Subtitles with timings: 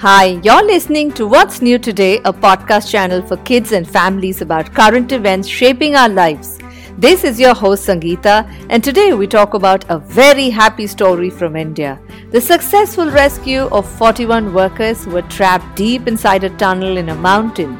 [0.00, 4.72] Hi, you're listening to What's New Today, a podcast channel for kids and families about
[4.72, 6.58] current events shaping our lives.
[6.96, 11.54] This is your host Sangeeta, and today we talk about a very happy story from
[11.54, 12.00] India
[12.30, 17.14] the successful rescue of 41 workers who were trapped deep inside a tunnel in a
[17.14, 17.76] mountain.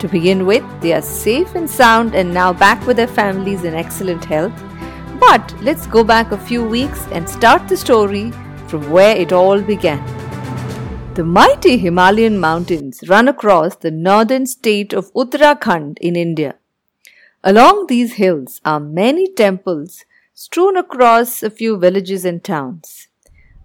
[0.00, 3.72] To begin with, they are safe and sound and now back with their families in
[3.72, 4.52] excellent health.
[5.18, 8.30] But let's go back a few weeks and start the story
[8.66, 10.21] from where it all began.
[11.14, 16.54] The mighty Himalayan mountains run across the northern state of Uttarakhand in India.
[17.44, 23.08] Along these hills are many temples strewn across a few villages and towns.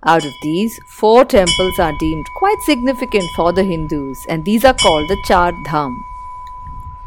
[0.06, 4.74] Out of these, four temples are deemed quite significant for the Hindus, and these are
[4.74, 5.96] called the Char Dham.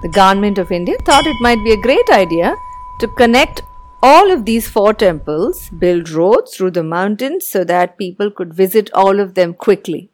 [0.00, 2.56] The government of India thought it might be a great idea
[3.00, 3.60] to connect
[4.02, 8.90] all of these four temples, build roads through the mountains so that people could visit
[8.94, 10.10] all of them quickly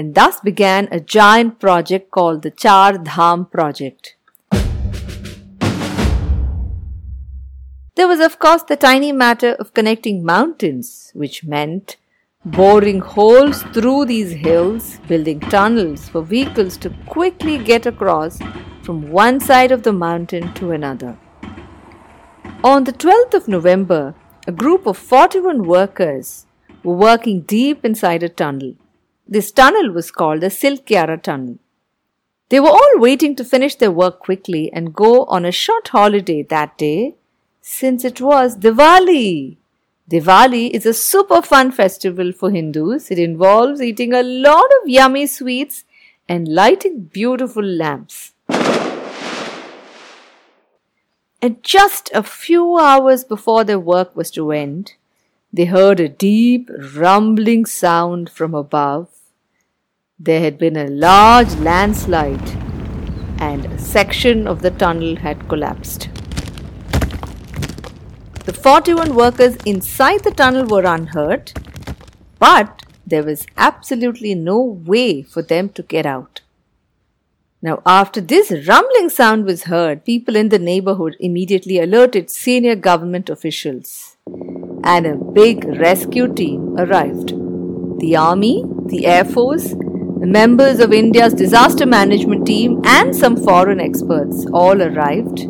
[0.00, 4.16] and thus began a giant project called the Char Dham project.
[7.96, 11.98] There was, of course, the tiny matter of connecting mountains, which meant
[12.46, 18.38] boring holes through these hills, building tunnels for vehicles to quickly get across
[18.82, 21.18] from one side of the mountain to another.
[22.64, 24.14] On the 12th of November,
[24.46, 26.46] a group of 41 workers
[26.82, 28.76] were working deep inside a tunnel.
[29.32, 31.60] This tunnel was called the Silkyara Tunnel.
[32.48, 36.42] They were all waiting to finish their work quickly and go on a short holiday
[36.42, 37.14] that day
[37.60, 39.56] since it was Diwali.
[40.10, 43.12] Diwali is a super fun festival for Hindus.
[43.12, 45.84] It involves eating a lot of yummy sweets
[46.28, 48.32] and lighting beautiful lamps.
[51.40, 54.94] And just a few hours before their work was to end,
[55.52, 59.19] they heard a deep rumbling sound from above
[60.22, 62.48] there had been a large landslide
[63.40, 66.10] and a section of the tunnel had collapsed.
[68.44, 71.54] The 41 workers inside the tunnel were unhurt,
[72.38, 76.42] but there was absolutely no way for them to get out.
[77.62, 83.30] Now, after this rumbling sound was heard, people in the neighborhood immediately alerted senior government
[83.30, 84.18] officials,
[84.84, 87.30] and a big rescue team arrived.
[88.00, 89.74] The army, the air force,
[90.26, 95.40] members of India's disaster management team and some foreign experts all arrived.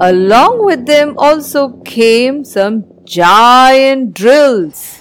[0.00, 5.00] Along with them also came some giant drills.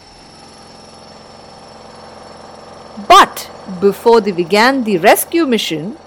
[3.08, 3.52] But
[3.82, 5.98] before they began the rescue mission,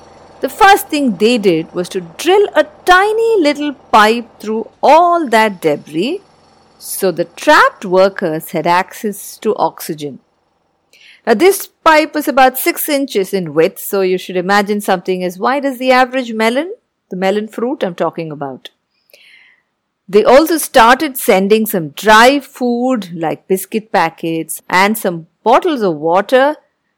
[0.40, 5.60] the first thing they did was to drill a tiny little pipe through all that
[5.60, 6.20] debris
[6.78, 10.18] so the trapped workers had access to oxygen.
[11.26, 15.38] Now, this pipe was about 6 inches in width, so you should imagine something as
[15.38, 16.74] wide as the average melon,
[17.10, 18.70] the melon fruit I'm talking about.
[20.08, 26.56] They also started sending some dry food like biscuit packets and some bottles of water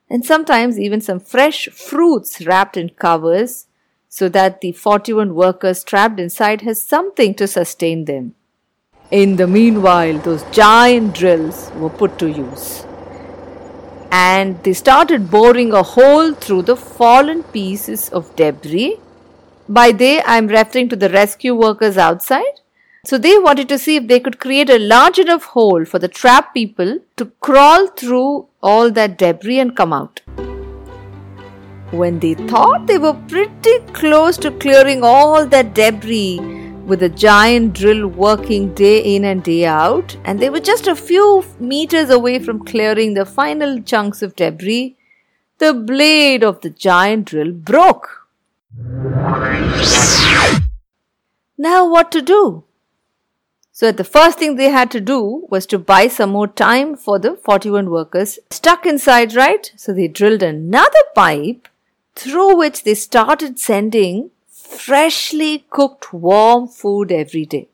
[0.08, 3.66] and sometimes even some fresh fruits wrapped in covers
[4.08, 8.34] so that the 41 workers trapped inside has something to sustain them.
[9.10, 12.86] In the meanwhile, those giant drills were put to use
[14.12, 18.98] and they started boring a hole through the fallen pieces of debris.
[19.68, 22.60] By they, I'm referring to the rescue workers outside.
[23.06, 26.08] So they wanted to see if they could create a large enough hole for the
[26.08, 30.20] trapped people to crawl through all that debris and come out.
[31.90, 37.74] When they thought they were pretty close to clearing all that debris, with a giant
[37.74, 42.38] drill working day in and day out, and they were just a few meters away
[42.38, 44.96] from clearing the final chunks of debris,
[45.58, 48.26] the blade of the giant drill broke.
[51.56, 52.64] Now, what to do?
[53.70, 57.18] So, the first thing they had to do was to buy some more time for
[57.18, 59.72] the 41 workers stuck inside, right?
[59.76, 61.68] So, they drilled another pipe
[62.14, 64.30] through which they started sending
[64.72, 67.68] freshly cooked warm food every day.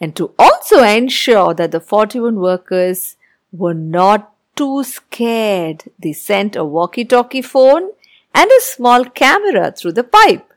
[0.00, 3.16] And to also ensure that the 41 workers
[3.52, 7.90] were not too scared, they sent a walkie talkie phone
[8.34, 10.52] and a small camera through the pipe.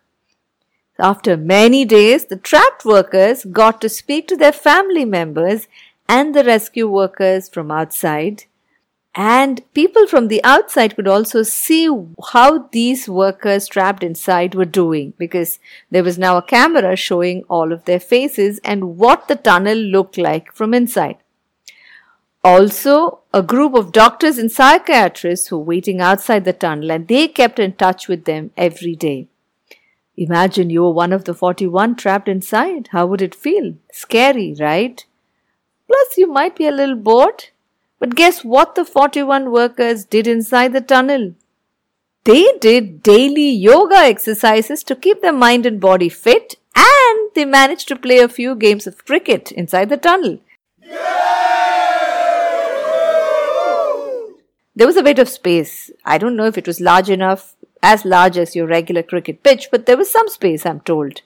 [0.98, 5.68] After many days, the trapped workers got to speak to their family members
[6.10, 8.46] and the rescue workers from outside
[9.20, 11.90] and people from the outside could also see
[12.32, 15.60] how these workers trapped inside were doing because
[15.92, 20.18] there was now a camera showing all of their faces and what the tunnel looked
[20.18, 21.18] like from inside.
[22.46, 27.28] Also, a group of doctors and psychiatrists who were waiting outside the tunnel and they
[27.28, 29.28] kept in touch with them every day.
[30.16, 32.88] Imagine you were one of the 41 trapped inside.
[32.94, 33.74] How would it feel?
[33.92, 35.06] Scary, right?
[35.88, 37.50] Plus, you might be a little bored.
[38.00, 41.36] But guess what the 41 workers did inside the tunnel?
[42.24, 47.88] They did daily yoga exercises to keep their mind and body fit, and they managed
[47.90, 50.40] to play a few games of cricket inside the tunnel.
[54.76, 55.92] There was a bit of space.
[56.06, 59.68] I don't know if it was large enough as large as your regular cricket pitch,
[59.72, 61.22] but there was some space, I'm told.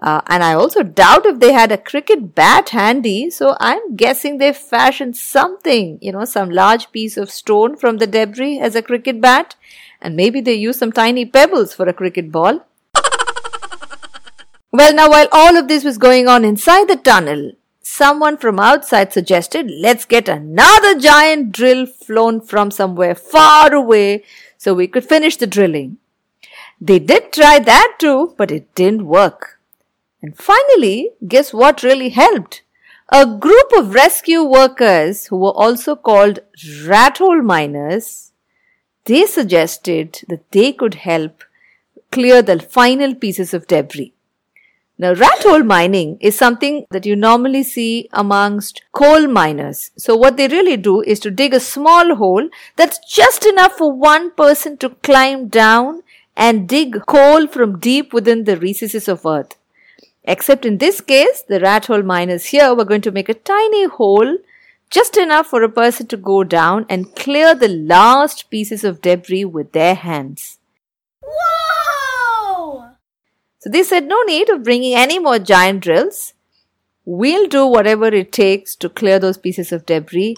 [0.00, 4.38] Uh, and I also doubt if they had a cricket bat handy, so I'm guessing
[4.38, 8.82] they fashioned something, you know, some large piece of stone from the debris as a
[8.82, 9.56] cricket bat,
[10.00, 12.64] and maybe they used some tiny pebbles for a cricket ball.
[14.72, 17.52] well, now while all of this was going on inside the tunnel,
[17.82, 24.22] someone from outside suggested, let's get another giant drill flown from somewhere far away
[24.56, 25.98] so we could finish the drilling.
[26.80, 29.57] They did try that too, but it didn't work.
[30.22, 32.62] And finally, guess what really helped?
[33.10, 36.40] A group of rescue workers who were also called
[36.84, 38.32] rat hole miners,
[39.04, 41.42] they suggested that they could help
[42.10, 44.12] clear the final pieces of debris.
[45.00, 49.92] Now, rat hole mining is something that you normally see amongst coal miners.
[49.96, 53.92] So, what they really do is to dig a small hole that's just enough for
[53.92, 56.02] one person to climb down
[56.36, 59.54] and dig coal from deep within the recesses of earth.
[60.28, 63.86] Except in this case, the rat hole miners here were going to make a tiny
[63.86, 64.36] hole
[64.90, 69.46] just enough for a person to go down and clear the last pieces of debris
[69.46, 70.58] with their hands.
[73.60, 76.34] So they said, no need of bringing any more giant drills.
[77.06, 80.36] We'll do whatever it takes to clear those pieces of debris.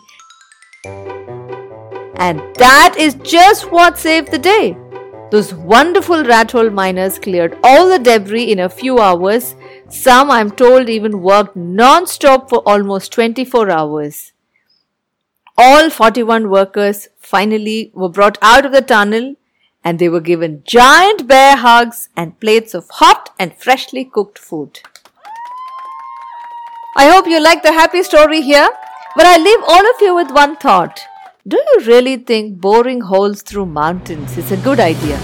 [2.16, 4.76] And that is just what saved the day.
[5.32, 9.56] Those wonderful rat hole miners cleared all the debris in a few hours.
[9.90, 14.32] Some, I'm told, even worked non stop for almost 24 hours.
[15.58, 19.34] All 41 workers finally were brought out of the tunnel
[19.84, 24.81] and they were given giant bear hugs and plates of hot and freshly cooked food.
[26.96, 28.69] I hope you like the happy story here,
[29.16, 31.00] but I leave all of you with one thought.
[31.48, 35.20] Do you really think boring holes through mountains is a good idea?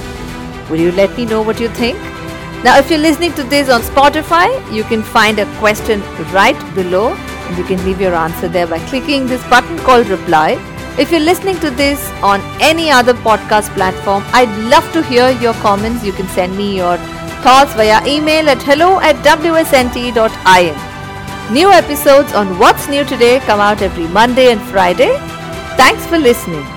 [0.71, 2.16] Will you let me know what you think?
[2.67, 6.01] Now, if you're listening to this on Spotify, you can find a question
[6.39, 10.59] right below and you can leave your answer there by clicking this button called reply
[10.99, 15.53] if you're listening to this on any other podcast platform, I'd love to hear your
[15.55, 16.03] comments.
[16.03, 16.97] You can send me your
[17.45, 20.75] thoughts via email at hello at wsnt.in.
[21.53, 25.15] New episodes on What's New Today come out every Monday and Friday.
[25.77, 26.76] Thanks for listening.